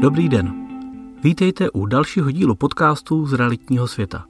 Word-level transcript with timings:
Dobrý 0.00 0.28
den. 0.28 0.68
Vítejte 1.22 1.70
u 1.70 1.86
dalšího 1.86 2.30
dílu 2.30 2.54
podcastu 2.54 3.26
z 3.26 3.32
realitního 3.32 3.88
světa. 3.88 4.24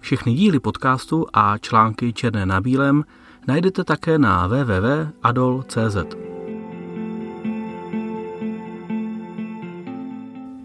Všechny 0.00 0.34
díly 0.34 0.60
podcastu 0.60 1.26
a 1.32 1.58
články 1.58 2.12
černé 2.12 2.46
na 2.46 2.60
bílém 2.60 3.04
najdete 3.46 3.84
také 3.84 4.18
na 4.18 4.46
www.adol.cz. 4.46 5.96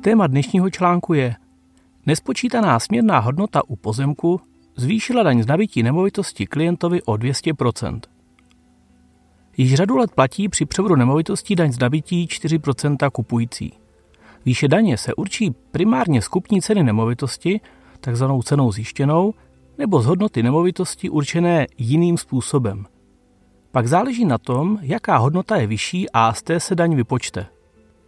Téma 0.02 0.28
dnešního 0.28 0.70
článku 0.70 1.14
je 1.14 1.36
Nespočítaná 2.06 2.80
směrná 2.80 3.20
hodnota 3.20 3.62
u 3.68 3.76
pozemku 3.76 4.42
zvýšila 4.76 5.24
daň 5.24 5.44
z 5.44 5.48
nabití 5.48 5.84
nemovitosti 5.84 6.46
klientovi 6.46 7.04
o 7.04 7.14
200%. 7.14 8.00
Již 9.58 9.74
řadu 9.74 9.98
let 9.98 10.12
platí 10.12 10.50
při 10.50 10.66
převodu 10.66 10.96
nemovitostí 10.96 11.56
daň 11.56 11.72
z 11.72 11.80
nabití 11.80 12.28
4% 12.28 13.12
kupující. 13.12 13.85
Výše 14.46 14.68
daně 14.68 14.98
se 14.98 15.14
určí 15.14 15.56
primárně 15.72 16.22
z 16.22 16.28
kupní 16.28 16.62
ceny 16.62 16.84
nemovitosti, 16.84 17.62
takzvanou 18.00 18.42
cenou 18.42 18.72
zjištěnou, 18.72 19.34
nebo 19.78 20.02
z 20.02 20.06
hodnoty 20.06 20.44
nemovitosti 20.44 21.10
určené 21.10 21.68
jiným 21.78 22.18
způsobem. 22.18 22.86
Pak 23.72 23.88
záleží 23.88 24.26
na 24.26 24.38
tom, 24.38 24.80
jaká 24.82 25.18
hodnota 25.18 25.58
je 25.58 25.68
vyšší 25.68 26.10
a 26.14 26.34
z 26.34 26.44
té 26.44 26.60
se 26.60 26.76
daň 26.76 26.96
vypočte. 26.96 27.46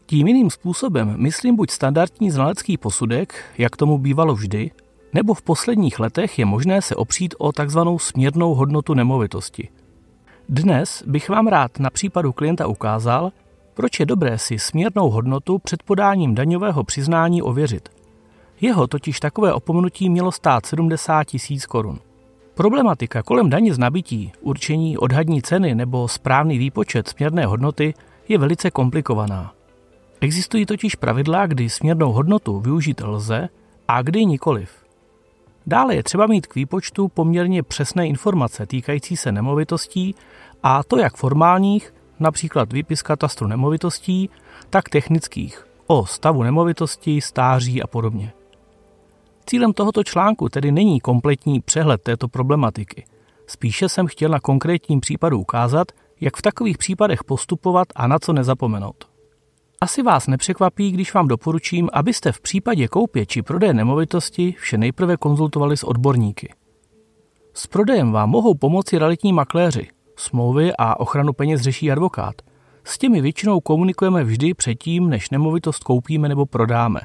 Tím 0.06 0.28
jiným 0.28 0.50
způsobem 0.50 1.16
myslím 1.18 1.56
buď 1.56 1.72
standardní 1.72 2.32
znalecký 2.32 2.78
posudek, 2.78 3.46
jak 3.58 3.78
tomu 3.78 3.98
bývalo 3.98 4.36
vždy, 4.36 4.72
nebo 5.14 5.34
v 5.34 5.42
posledních 5.42 6.00
letech 6.00 6.40
je 6.40 6.46
možné 6.46 6.82
se 6.82 6.96
opřít 6.96 7.36
o 7.38 7.52
takzvanou 7.52 8.00
směrnou 8.00 8.54
hodnotu 8.54 8.94
nemovitosti. 8.94 9.70
Dnes 10.50 11.04
bych 11.08 11.30
vám 11.30 11.48
rád 11.48 11.80
na 11.80 11.90
případu 11.90 12.34
klienta 12.34 12.68
ukázal, 12.68 13.32
proč 13.78 14.00
je 14.00 14.06
dobré 14.06 14.38
si 14.38 14.60
směrnou 14.60 15.10
hodnotu 15.10 15.60
před 15.60 15.84
podáním 15.84 16.36
daňového 16.36 16.84
přiznání 16.84 17.42
ověřit. 17.42 17.90
Jeho 18.62 18.88
totiž 18.88 19.20
takové 19.20 19.54
opomenutí 19.54 20.10
mělo 20.10 20.32
stát 20.32 20.66
70 20.66 21.24
tisíc 21.24 21.66
korun. 21.66 22.00
Problematika 22.54 23.24
kolem 23.24 23.50
daně 23.50 23.74
z 23.74 23.78
nabití, 23.78 24.32
určení 24.42 24.98
odhadní 24.98 25.42
ceny 25.42 25.76
nebo 25.76 26.08
správný 26.08 26.58
výpočet 26.58 27.08
směrné 27.08 27.46
hodnoty 27.46 27.94
je 28.28 28.38
velice 28.38 28.72
komplikovaná. 28.72 29.54
Existují 30.22 30.66
totiž 30.66 30.96
pravidla, 30.96 31.48
kdy 31.48 31.70
směrnou 31.70 32.12
hodnotu 32.12 32.60
využít 32.60 33.02
lze 33.02 33.50
a 33.88 34.02
kdy 34.02 34.26
nikoliv. 34.26 34.70
Dále 35.68 35.96
je 35.96 36.04
třeba 36.04 36.28
mít 36.28 36.48
k 36.48 36.56
výpočtu 36.56 37.08
poměrně 37.08 37.64
přesné 37.64 38.08
informace 38.08 38.66
týkající 38.66 39.18
se 39.18 39.32
nemovitostí 39.32 40.16
a 40.64 40.84
to 40.84 40.98
jak 40.98 41.16
formálních, 41.16 41.94
například 42.20 42.74
výpis 42.74 43.02
katastru 43.02 43.48
nemovitostí, 43.48 44.30
tak 44.70 44.90
technických, 44.90 45.68
o 45.88 46.06
stavu 46.06 46.44
nemovitosti, 46.44 47.22
stáří 47.22 47.84
a 47.84 47.88
podobně. 47.88 48.34
Cílem 49.46 49.74
tohoto 49.74 50.04
článku 50.04 50.50
tedy 50.50 50.72
není 50.72 51.00
kompletní 51.00 51.62
přehled 51.62 52.02
této 52.02 52.28
problematiky. 52.28 53.06
Spíše 53.48 53.90
jsem 53.90 54.08
chtěl 54.08 54.30
na 54.30 54.40
konkrétním 54.40 55.00
případu 55.00 55.40
ukázat, 55.40 55.88
jak 56.22 56.38
v 56.38 56.42
takových 56.42 56.78
případech 56.78 57.24
postupovat 57.24 57.88
a 57.96 58.08
na 58.08 58.20
co 58.20 58.34
nezapomenout. 58.34 59.08
Asi 59.82 60.04
vás 60.04 60.28
nepřekvapí, 60.28 60.92
když 60.92 61.14
vám 61.14 61.28
doporučím, 61.28 61.90
abyste 61.94 62.32
v 62.32 62.42
případě 62.42 62.88
koupě 62.88 63.26
či 63.26 63.42
prodeje 63.42 63.74
nemovitosti 63.74 64.56
vše 64.60 64.78
nejprve 64.78 65.18
konzultovali 65.18 65.78
s 65.78 65.84
odborníky. 65.84 66.54
S 67.54 67.68
prodejem 67.68 68.12
vám 68.12 68.30
mohou 68.30 68.56
pomoci 68.56 68.98
realitní 68.98 69.34
makléři, 69.34 69.88
smlouvy 70.18 70.72
a 70.78 71.00
ochranu 71.00 71.34
peněz 71.34 71.62
řeší 71.62 71.92
advokát. 71.92 72.36
S 72.84 72.98
těmi 72.98 73.22
většinou 73.22 73.60
komunikujeme 73.60 74.24
vždy 74.24 74.54
předtím, 74.54 75.10
než 75.10 75.30
nemovitost 75.30 75.84
koupíme 75.84 76.30
nebo 76.30 76.46
prodáme. 76.46 77.00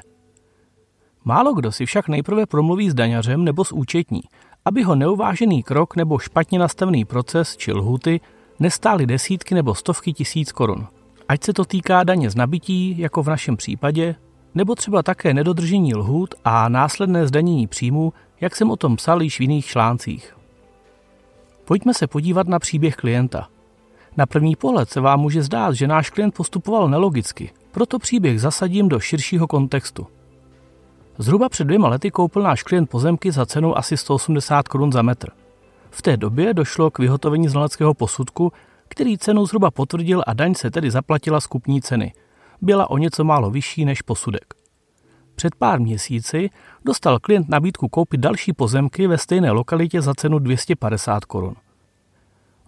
Málo 1.25 1.53
kdo 1.53 1.71
si 1.71 1.85
však 1.85 2.07
nejprve 2.07 2.45
promluví 2.45 2.89
s 2.89 2.93
daňařem 2.93 3.43
nebo 3.43 3.65
s 3.65 3.71
účetní, 3.71 4.21
aby 4.65 4.83
ho 4.83 4.95
neuvážený 4.95 5.63
krok 5.63 5.95
nebo 5.95 6.19
špatně 6.19 6.59
nastavený 6.59 7.05
proces 7.05 7.57
či 7.57 7.73
lhuty 7.73 8.21
nestály 8.59 9.05
desítky 9.05 9.55
nebo 9.55 9.75
stovky 9.75 10.13
tisíc 10.13 10.51
korun. 10.51 10.87
Ať 11.27 11.43
se 11.43 11.53
to 11.53 11.65
týká 11.65 12.03
daně 12.03 12.29
z 12.29 12.35
nabití, 12.35 12.99
jako 12.99 13.23
v 13.23 13.27
našem 13.27 13.57
případě, 13.57 14.15
nebo 14.55 14.75
třeba 14.75 15.03
také 15.03 15.33
nedodržení 15.33 15.95
lhůt 15.95 16.35
a 16.45 16.69
následné 16.69 17.27
zdanění 17.27 17.67
příjmu, 17.67 18.13
jak 18.41 18.55
jsem 18.55 18.71
o 18.71 18.75
tom 18.75 18.95
psal 18.95 19.21
již 19.21 19.37
v 19.37 19.41
jiných 19.41 19.65
článcích. 19.65 20.35
Pojďme 21.65 21.93
se 21.93 22.07
podívat 22.07 22.47
na 22.47 22.59
příběh 22.59 22.95
klienta. 22.95 23.47
Na 24.17 24.25
první 24.25 24.55
pohled 24.55 24.89
se 24.89 25.01
vám 25.01 25.19
může 25.19 25.43
zdát, 25.43 25.75
že 25.75 25.87
náš 25.87 26.09
klient 26.09 26.33
postupoval 26.33 26.89
nelogicky, 26.89 27.51
proto 27.71 27.99
příběh 27.99 28.41
zasadím 28.41 28.89
do 28.89 28.99
širšího 28.99 29.47
kontextu. 29.47 30.07
Zhruba 31.17 31.49
před 31.49 31.63
dvěma 31.63 31.87
lety 31.87 32.11
koupil 32.11 32.41
náš 32.41 32.63
klient 32.63 32.89
pozemky 32.89 33.31
za 33.31 33.45
cenu 33.45 33.77
asi 33.77 33.97
180 33.97 34.67
korun 34.67 34.91
za 34.91 35.01
metr. 35.01 35.29
V 35.91 36.01
té 36.01 36.17
době 36.17 36.53
došlo 36.53 36.91
k 36.91 36.99
vyhotovení 36.99 37.47
znaleckého 37.47 37.93
posudku, 37.93 38.51
který 38.87 39.17
cenu 39.17 39.45
zhruba 39.45 39.71
potvrdil 39.71 40.23
a 40.27 40.33
daň 40.33 40.53
se 40.53 40.71
tedy 40.71 40.91
zaplatila 40.91 41.39
z 41.39 41.47
kupní 41.47 41.81
ceny. 41.81 42.13
Byla 42.61 42.89
o 42.89 42.97
něco 42.97 43.23
málo 43.23 43.51
vyšší 43.51 43.85
než 43.85 44.01
posudek. 44.01 44.62
Před 45.43 45.55
pár 45.55 45.79
měsíci 45.79 46.49
dostal 46.85 47.19
klient 47.19 47.49
nabídku 47.49 47.87
koupit 47.87 48.19
další 48.19 48.53
pozemky 48.53 49.07
ve 49.07 49.17
stejné 49.17 49.51
lokalitě 49.51 50.01
za 50.01 50.13
cenu 50.13 50.39
250 50.39 51.25
korun. 51.25 51.55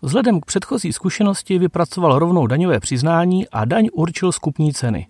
Vzhledem 0.02 0.42
k 0.42 0.46
předchozí 0.46 0.94
zkušenosti 0.94 1.60
vypracoval 1.60 2.20
rovnou 2.20 2.48
daňové 2.48 2.80
přiznání 2.80 3.50
a 3.50 3.66
daň 3.66 3.88
určil 3.94 4.32
z 4.32 4.38
kupní 4.38 4.74
ceny. 4.74 5.08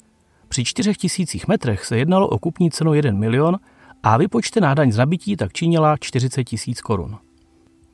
Při 0.47 0.63
4000 0.63 1.47
metrech 1.47 1.85
se 1.85 1.97
jednalo 1.97 2.27
o 2.27 2.39
kupní 2.39 2.71
cenu 2.71 2.93
1 2.93 3.11
milion 3.11 3.59
a 4.03 4.17
vypočtená 4.17 4.73
daň 4.73 4.91
z 4.91 4.97
nabití 4.97 5.35
tak 5.35 5.53
činila 5.53 5.97
40 5.99 6.43
tisíc 6.43 6.81
korun. 6.81 7.17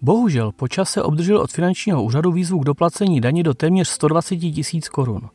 Bohužel 0.02 0.52
po 0.52 0.68
čase 0.68 1.04
obdržel 1.04 1.38
od 1.38 1.52
finančního 1.52 2.04
úřadu 2.04 2.32
výzvu 2.32 2.60
k 2.60 2.66
doplacení 2.66 3.22
daní 3.22 3.44
do 3.44 3.54
téměř 3.54 3.88
120 3.88 4.36
tisíc 4.36 4.90
korun. 4.90 5.30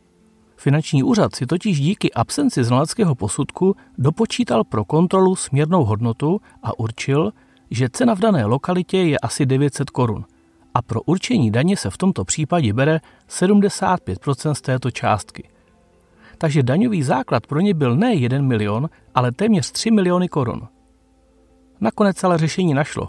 Finanční 0.56 1.02
úřad 1.02 1.34
si 1.34 1.46
totiž 1.46 1.80
díky 1.80 2.12
absenci 2.12 2.64
znaleckého 2.64 3.14
posudku 3.14 3.76
dopočítal 3.98 4.64
pro 4.64 4.84
kontrolu 4.84 5.36
směrnou 5.36 5.84
hodnotu 5.84 6.40
a 6.62 6.78
určil, 6.78 7.32
že 7.70 7.88
cena 7.88 8.14
v 8.14 8.18
dané 8.18 8.44
lokalitě 8.44 8.98
je 8.98 9.18
asi 9.18 9.46
900 9.46 9.90
korun 9.90 10.24
a 10.74 10.82
pro 10.82 11.02
určení 11.02 11.50
daně 11.50 11.76
se 11.76 11.90
v 11.90 11.96
tomto 11.96 12.24
případě 12.24 12.72
bere 12.72 13.00
75% 13.28 14.52
z 14.52 14.60
této 14.60 14.90
částky. 14.90 15.48
Takže 16.38 16.62
daňový 16.62 17.02
základ 17.02 17.46
pro 17.46 17.60
ně 17.60 17.74
byl 17.74 17.96
ne 17.96 18.14
1 18.14 18.42
milion, 18.42 18.88
ale 19.14 19.32
téměř 19.32 19.72
3 19.72 19.90
miliony 19.90 20.28
korun. 20.28 20.68
Nakonec 21.80 22.24
ale 22.24 22.38
řešení 22.38 22.74
našlo. 22.74 23.08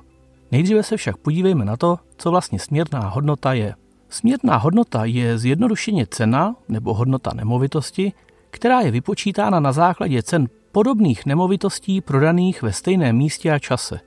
Nejdříve 0.51 0.83
se 0.83 0.97
však 0.97 1.17
podívejme 1.17 1.65
na 1.65 1.77
to, 1.77 1.97
co 2.17 2.31
vlastně 2.31 2.59
směrná 2.59 2.99
hodnota 2.99 3.53
je. 3.53 3.75
Směrná 4.09 4.57
hodnota 4.57 5.05
je 5.05 5.37
zjednodušeně 5.37 6.07
cena 6.07 6.55
nebo 6.69 6.93
hodnota 6.93 7.31
nemovitosti, 7.33 8.13
která 8.49 8.81
je 8.81 8.91
vypočítána 8.91 9.59
na 9.59 9.71
základě 9.71 10.23
cen 10.23 10.47
podobných 10.71 11.25
nemovitostí 11.25 12.01
prodaných 12.01 12.61
ve 12.61 12.73
stejném 12.73 13.17
místě 13.17 13.51
a 13.51 13.59
čase. 13.59 13.99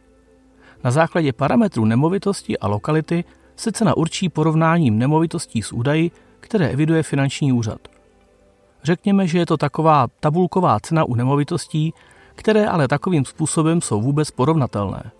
Na 0.84 0.90
základě 0.90 1.32
parametrů 1.32 1.84
nemovitosti 1.84 2.58
a 2.58 2.68
lokality 2.68 3.24
se 3.56 3.72
cena 3.72 3.96
určí 3.96 4.28
porovnáním 4.28 4.98
nemovitostí 4.98 5.62
s 5.62 5.72
údaji, 5.72 6.10
které 6.40 6.68
eviduje 6.68 7.02
finanční 7.02 7.52
úřad. 7.52 7.88
Řekněme, 8.82 9.26
že 9.26 9.38
je 9.38 9.46
to 9.46 9.56
taková 9.56 10.06
tabulková 10.20 10.80
cena 10.80 11.04
u 11.04 11.14
nemovitostí, 11.14 11.94
které 12.34 12.66
ale 12.66 12.88
takovým 12.88 13.24
způsobem 13.24 13.80
jsou 13.80 14.00
vůbec 14.00 14.30
porovnatelné. 14.30 15.10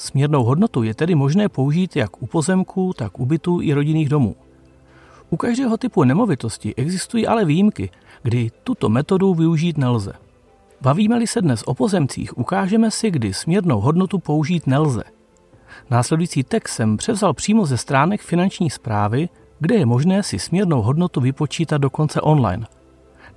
Směrnou 0.00 0.44
hodnotu 0.44 0.82
je 0.82 0.94
tedy 0.94 1.14
možné 1.14 1.48
použít 1.48 1.96
jak 1.96 2.22
u 2.22 2.26
pozemků, 2.26 2.92
tak 2.92 3.20
u 3.20 3.26
bytů 3.26 3.60
i 3.60 3.72
rodinných 3.72 4.08
domů. 4.08 4.36
U 5.30 5.36
každého 5.36 5.76
typu 5.76 6.04
nemovitosti 6.04 6.74
existují 6.74 7.26
ale 7.26 7.44
výjimky, 7.44 7.90
kdy 8.22 8.50
tuto 8.64 8.88
metodu 8.88 9.34
využít 9.34 9.78
nelze. 9.78 10.12
Bavíme-li 10.80 11.26
se 11.26 11.42
dnes 11.42 11.62
o 11.62 11.74
pozemcích, 11.74 12.38
ukážeme 12.38 12.90
si, 12.90 13.10
kdy 13.10 13.34
směrnou 13.34 13.80
hodnotu 13.80 14.18
použít 14.18 14.66
nelze. 14.66 15.02
Následující 15.90 16.42
text 16.42 16.72
jsem 16.72 16.96
převzal 16.96 17.34
přímo 17.34 17.66
ze 17.66 17.76
stránek 17.76 18.20
finanční 18.20 18.70
zprávy, 18.70 19.28
kde 19.58 19.74
je 19.74 19.86
možné 19.86 20.22
si 20.22 20.38
směrnou 20.38 20.82
hodnotu 20.82 21.20
vypočítat 21.20 21.78
dokonce 21.78 22.20
online. 22.20 22.66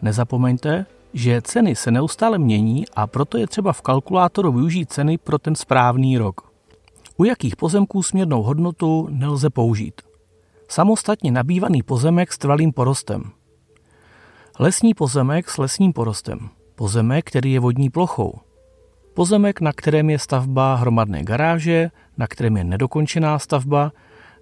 Nezapomeňte, 0.01 0.85
že 1.13 1.41
ceny 1.41 1.75
se 1.75 1.91
neustále 1.91 2.37
mění 2.37 2.85
a 2.95 3.07
proto 3.07 3.37
je 3.37 3.47
třeba 3.47 3.73
v 3.73 3.81
kalkulátoru 3.81 4.51
využít 4.51 4.91
ceny 4.91 5.17
pro 5.17 5.39
ten 5.39 5.55
správný 5.55 6.17
rok 6.17 6.52
u 7.23 7.25
jakých 7.25 7.55
pozemků 7.55 8.03
směrnou 8.03 8.43
hodnotu 8.43 9.07
nelze 9.11 9.49
použít. 9.49 10.01
Samostatně 10.69 11.31
nabývaný 11.31 11.83
pozemek 11.83 12.33
s 12.33 12.37
trvalým 12.37 12.73
porostem. 12.73 13.31
Lesní 14.59 14.93
pozemek 14.93 15.49
s 15.49 15.57
lesním 15.57 15.93
porostem. 15.93 16.49
Pozemek, 16.75 17.25
který 17.25 17.51
je 17.51 17.59
vodní 17.59 17.89
plochou. 17.89 18.39
Pozemek, 19.13 19.61
na 19.61 19.73
kterém 19.73 20.09
je 20.09 20.19
stavba 20.19 20.75
hromadné 20.75 21.23
garáže, 21.23 21.91
na 22.17 22.27
kterém 22.27 22.57
je 22.57 22.63
nedokončená 22.63 23.39
stavba, 23.39 23.91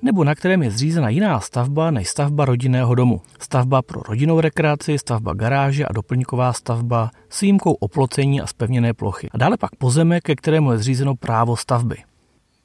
nebo 0.02 0.24
na 0.24 0.36
kterém 0.36 0.64
je 0.64 0.72
zřízena 0.72 1.10
jiná 1.10 1.40
stavba 1.40 1.92
než 1.92 2.10
stavba 2.10 2.46
rodinného 2.46 2.96
domu. 2.96 3.22
Stavba 3.40 3.82
pro 3.82 4.02
rodinnou 4.02 4.40
rekreaci, 4.40 4.98
stavba 4.98 5.34
garáže 5.34 5.86
a 5.86 5.94
doplňková 5.94 6.54
stavba 6.54 7.12
s 7.30 7.42
výjimkou 7.42 7.74
oplocení 7.74 8.42
a 8.42 8.48
spevněné 8.48 8.94
plochy. 8.94 9.30
A 9.32 9.38
dále 9.38 9.58
pak 9.58 9.76
pozemek, 9.76 10.24
ke 10.24 10.36
kterému 10.36 10.72
je 10.72 10.78
zřízeno 10.78 11.16
právo 11.16 11.56
stavby. 11.58 11.98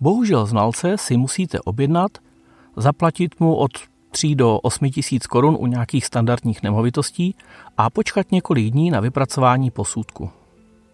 Bohužel 0.00 0.46
znalce 0.46 0.98
si 0.98 1.16
musíte 1.16 1.60
objednat, 1.60 2.18
zaplatit 2.76 3.40
mu 3.40 3.54
od 3.54 3.70
3 4.10 4.34
do 4.34 4.58
8 4.58 4.90
tisíc 4.90 5.26
korun 5.26 5.56
u 5.60 5.66
nějakých 5.66 6.06
standardních 6.06 6.62
nemovitostí 6.62 7.34
a 7.76 7.90
počkat 7.90 8.32
několik 8.32 8.72
dní 8.72 8.90
na 8.90 9.00
vypracování 9.00 9.70
posudku. 9.70 10.30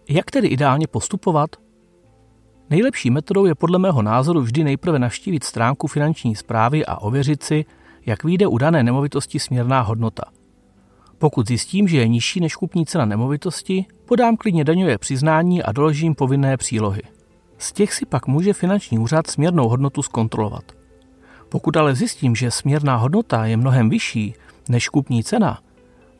Jak 0.09 0.31
tedy 0.31 0.47
ideálně 0.47 0.87
postupovat? 0.87 1.49
Nejlepší 2.71 3.09
metodou 3.09 3.45
je 3.45 3.55
podle 3.55 3.79
mého 3.79 4.01
názoru 4.01 4.41
vždy 4.41 4.63
nejprve 4.63 4.99
navštívit 4.99 5.43
stránku 5.43 5.87
finanční 5.87 6.35
zprávy 6.35 6.85
a 6.85 6.97
ověřit 6.97 7.43
si, 7.43 7.65
jak 8.05 8.23
vyjde 8.23 8.47
u 8.47 8.57
dané 8.57 8.83
nemovitosti 8.83 9.39
směrná 9.39 9.81
hodnota. 9.81 10.23
Pokud 11.17 11.47
zjistím, 11.47 11.87
že 11.87 11.97
je 11.97 12.07
nižší 12.07 12.39
než 12.39 12.55
kupní 12.55 12.85
cena 12.85 13.05
nemovitosti, 13.05 13.85
podám 14.05 14.37
klidně 14.37 14.63
daňové 14.63 14.97
přiznání 14.97 15.63
a 15.63 15.71
doložím 15.71 16.15
povinné 16.15 16.57
přílohy. 16.57 17.01
Z 17.57 17.71
těch 17.71 17.93
si 17.93 18.05
pak 18.05 18.27
může 18.27 18.53
finanční 18.53 18.99
úřad 18.99 19.27
směrnou 19.27 19.69
hodnotu 19.69 20.01
zkontrolovat. 20.03 20.63
Pokud 21.49 21.77
ale 21.77 21.95
zjistím, 21.95 22.35
že 22.35 22.51
směrná 22.51 22.95
hodnota 22.95 23.45
je 23.45 23.57
mnohem 23.57 23.89
vyšší 23.89 24.33
než 24.69 24.89
kupní 24.89 25.23
cena, 25.23 25.59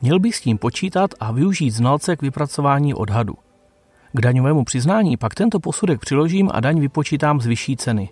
měl 0.02 0.20
bych 0.20 0.36
s 0.36 0.42
tím 0.42 0.58
počítat 0.58 1.12
a 1.20 1.32
využít 1.32 1.72
znalce 1.72 2.16
k 2.16 2.22
vypracování 2.22 2.94
odhadu. 2.94 3.34
K 4.14 4.22
daňovému 4.22 4.64
přiznání 4.64 5.18
pak 5.18 5.36
tento 5.36 5.60
posudek 5.60 6.00
přiložím 6.00 6.50
a 6.54 6.60
daň 6.60 6.80
vypočítám 6.80 7.42
z 7.42 7.46
vyšší 7.46 7.78
ceny. 7.78 8.10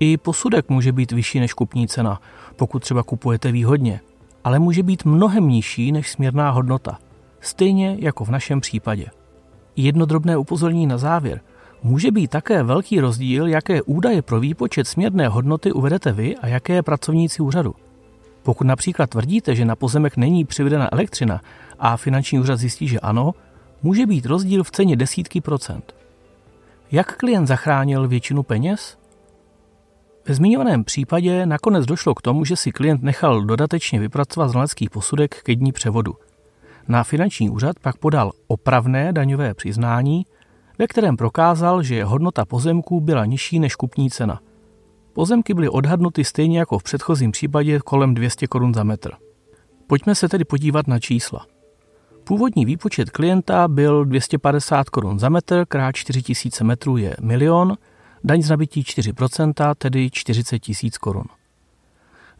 I 0.00 0.16
posudek 0.16 0.68
může 0.68 0.92
být 0.92 1.12
vyšší 1.12 1.40
než 1.40 1.54
kupní 1.54 1.88
cena, 1.88 2.20
pokud 2.56 2.82
třeba 2.82 3.02
kupujete 3.02 3.52
výhodně, 3.52 4.00
ale 4.44 4.58
může 4.58 4.82
být 4.82 5.04
mnohem 5.04 5.48
nižší 5.48 5.92
než 5.92 6.10
směrná 6.10 6.50
hodnota, 6.50 6.98
stejně 7.40 7.96
jako 8.00 8.24
v 8.24 8.30
našem 8.30 8.60
případě. 8.60 9.06
Jedno 9.76 10.06
drobné 10.06 10.36
upozornění 10.36 10.86
na 10.86 10.98
závěr– 10.98 11.40
Může 11.84 12.10
být 12.10 12.30
také 12.30 12.62
velký 12.62 13.00
rozdíl, 13.00 13.46
jaké 13.46 13.82
údaje 13.82 14.22
pro 14.22 14.40
výpočet 14.40 14.88
směrné 14.88 15.28
hodnoty 15.28 15.72
uvedete 15.72 16.12
vy 16.12 16.36
a 16.36 16.46
jaké 16.46 16.82
pracovníci 16.82 17.42
úřadu. 17.42 17.74
Pokud 18.42 18.66
například 18.66 19.10
tvrdíte, 19.10 19.54
že 19.54 19.64
na 19.64 19.76
pozemek 19.76 20.16
není 20.16 20.44
přivedena 20.44 20.88
elektřina 20.92 21.40
a 21.78 21.96
finanční 21.96 22.40
úřad 22.40 22.56
zjistí, 22.56 22.88
že 22.88 23.00
ano, 23.00 23.32
může 23.82 24.06
být 24.06 24.26
rozdíl 24.26 24.64
v 24.64 24.70
ceně 24.70 24.96
desítky 24.96 25.40
procent. 25.40 25.94
Jak 26.92 27.16
klient 27.16 27.46
zachránil 27.46 28.08
většinu 28.08 28.42
peněz? 28.42 28.98
Ve 30.28 30.34
zmiňovaném 30.34 30.84
případě 30.84 31.46
nakonec 31.46 31.86
došlo 31.86 32.14
k 32.14 32.22
tomu, 32.22 32.44
že 32.44 32.56
si 32.56 32.72
klient 32.72 33.02
nechal 33.02 33.42
dodatečně 33.42 34.00
vypracovat 34.00 34.48
znalecký 34.48 34.88
posudek 34.88 35.42
ke 35.42 35.54
dní 35.54 35.72
převodu. 35.72 36.14
Na 36.88 37.04
finanční 37.04 37.50
úřad 37.50 37.78
pak 37.78 37.96
podal 37.96 38.32
opravné 38.46 39.12
daňové 39.12 39.54
přiznání– 39.54 40.26
ve 40.78 40.86
kterém 40.86 41.16
prokázal, 41.16 41.82
že 41.82 42.04
hodnota 42.04 42.44
pozemků 42.44 43.00
byla 43.00 43.24
nižší 43.24 43.58
než 43.58 43.74
kupní 43.74 44.10
cena. 44.10 44.40
Pozemky 45.12 45.54
byly 45.54 45.68
odhadnuty 45.68 46.24
stejně 46.24 46.58
jako 46.58 46.78
v 46.78 46.82
předchozím 46.82 47.30
případě 47.30 47.80
kolem 47.84 48.14
200 48.14 48.46
korun 48.46 48.74
za 48.74 48.84
metr. 48.84 49.10
Pojďme 49.86 50.14
se 50.14 50.28
tedy 50.28 50.44
podívat 50.44 50.86
na 50.86 50.98
čísla. 50.98 51.46
Původní 52.24 52.64
výpočet 52.64 53.10
klienta 53.10 53.68
byl 53.68 54.04
250 54.04 54.90
korun 54.90 55.18
za 55.18 55.28
metr 55.28 55.64
krát 55.68 55.92
4000 55.92 56.64
metrů 56.64 56.96
je 56.96 57.16
milion, 57.20 57.76
daň 58.24 58.42
z 58.42 58.50
nabití 58.50 58.82
4%, 58.82 59.74
tedy 59.78 60.10
40 60.10 60.58
tisíc 60.58 60.98
korun. 60.98 61.24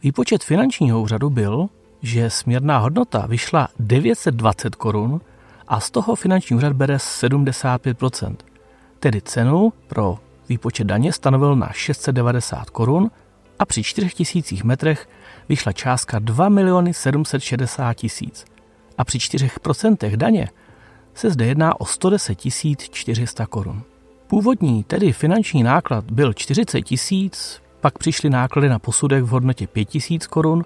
Výpočet 0.03 0.43
finančního 0.43 1.01
úřadu 1.01 1.29
byl, 1.29 1.69
že 2.01 2.29
směrná 2.29 2.77
hodnota 2.77 3.25
vyšla 3.27 3.67
920 3.79 4.75
korun 4.75 5.21
a 5.67 5.79
z 5.79 5.91
toho 5.91 6.15
finanční 6.15 6.55
úřad 6.55 6.73
bere 6.73 6.97
75%. 6.97 8.35
Tedy 8.99 9.21
cenu 9.21 9.73
pro 9.87 10.17
výpočet 10.49 10.83
daně 10.83 11.13
stanovil 11.13 11.55
na 11.55 11.69
690 11.71 12.69
korun 12.69 13.11
a 13.59 13.65
při 13.65 13.83
4000 13.83 14.63
metrech 14.63 15.09
vyšla 15.49 15.71
částka 15.71 16.19
2 16.19 16.49
miliony 16.49 16.93
760 16.93 17.93
tisíc. 17.93 18.52
A 18.97 19.03
při 19.03 19.17
4% 19.17 20.15
daně 20.15 20.49
se 21.13 21.29
zde 21.29 21.45
jedná 21.45 21.81
o 21.81 21.85
110 21.85 22.39
400 22.91 23.45
korun. 23.45 23.83
Původní, 24.27 24.83
tedy 24.83 25.13
finanční 25.13 25.63
náklad 25.63 26.11
byl 26.11 26.33
40 26.33 26.81
tisíc, 26.81 27.61
pak 27.81 27.97
přišly 27.97 28.29
náklady 28.29 28.69
na 28.69 28.79
posudek 28.79 29.23
v 29.23 29.27
hodnotě 29.27 29.67
5 29.67 29.85
tisíc 29.85 30.27
korun 30.27 30.63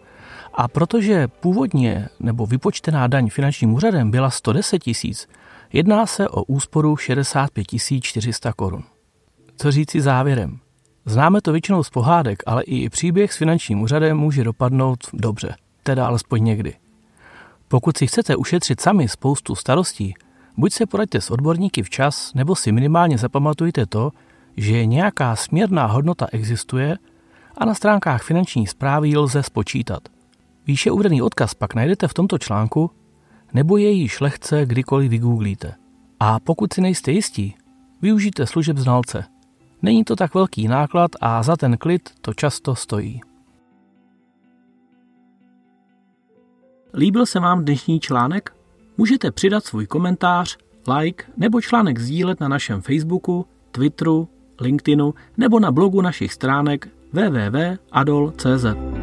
a 0.53 0.67
protože 0.67 1.27
původně 1.27 2.09
nebo 2.19 2.45
vypočtená 2.45 3.07
daň 3.07 3.29
finančním 3.29 3.73
úřadem 3.73 4.11
byla 4.11 4.29
110 4.29 4.83
tisíc, 4.83 5.27
jedná 5.73 6.05
se 6.05 6.29
o 6.29 6.43
úsporu 6.43 6.97
65 6.97 7.67
400 8.01 8.53
korun. 8.53 8.83
Co 9.57 9.71
říci 9.71 10.01
závěrem? 10.01 10.59
Známe 11.05 11.41
to 11.41 11.51
většinou 11.51 11.83
z 11.83 11.89
pohádek, 11.89 12.43
ale 12.45 12.63
i 12.63 12.89
příběh 12.89 13.33
s 13.33 13.37
finančním 13.37 13.81
úřadem 13.81 14.17
může 14.17 14.43
dopadnout 14.43 14.99
dobře, 15.13 15.55
teda 15.83 16.07
alespoň 16.07 16.43
někdy. 16.43 16.73
Pokud 17.67 17.97
si 17.97 18.07
chcete 18.07 18.35
ušetřit 18.35 18.81
sami 18.81 19.07
spoustu 19.07 19.55
starostí, 19.55 20.13
buď 20.57 20.73
se 20.73 20.85
poraďte 20.85 21.21
s 21.21 21.31
odborníky 21.31 21.83
včas, 21.83 22.33
nebo 22.33 22.55
si 22.55 22.71
minimálně 22.71 23.17
zapamatujte 23.17 23.85
to, 23.85 24.11
že 24.57 24.85
nějaká 24.85 25.35
směrná 25.35 25.85
hodnota 25.85 26.27
existuje 26.31 26.97
a 27.57 27.65
na 27.65 27.73
stránkách 27.73 28.23
finanční 28.23 28.67
zprávy 28.67 29.17
lze 29.17 29.43
spočítat– 29.43 30.01
Výše 30.67 30.91
uvedený 30.91 31.21
odkaz 31.21 31.53
pak 31.53 31.75
najdete 31.75 32.07
v 32.07 32.13
tomto 32.13 32.37
článku, 32.37 32.91
nebo 33.53 33.77
jej 33.77 33.97
již 33.97 34.19
lehce 34.19 34.65
kdykoliv 34.65 35.11
vygooglíte. 35.11 35.75
A 36.19 36.39
pokud 36.39 36.73
si 36.73 36.81
nejste 36.81 37.11
jistí, 37.11 37.55
využijte 38.01 38.47
služeb 38.47 38.77
znalce. 38.77 39.23
Není 39.81 40.03
to 40.03 40.15
tak 40.15 40.33
velký 40.33 40.67
náklad 40.67 41.11
a 41.21 41.43
za 41.43 41.55
ten 41.55 41.77
klid 41.77 42.09
to 42.21 42.33
často 42.33 42.75
stojí. 42.75 43.21
Líbil 46.93 47.25
se 47.25 47.39
vám 47.39 47.65
dnešní 47.65 47.99
článek? 47.99 48.53
Můžete 48.97 49.31
přidat 49.31 49.65
svůj 49.65 49.87
komentář, 49.87 50.57
like 50.97 51.23
nebo 51.37 51.61
článek 51.61 51.99
sdílet 51.99 52.39
na 52.39 52.47
našem 52.47 52.81
Facebooku, 52.81 53.45
Twitteru, 53.71 54.29
LinkedInu 54.61 55.13
nebo 55.37 55.59
na 55.59 55.71
blogu 55.71 56.01
našich 56.01 56.33
stránek 56.33 56.87
www.adol.cz. 57.13 58.96